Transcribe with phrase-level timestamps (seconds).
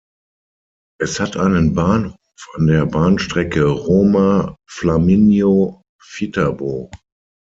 [0.99, 2.17] Es hat einen Bahnhof
[2.55, 6.89] an der Bahnstrecke Roma Flaminio–Viterbo.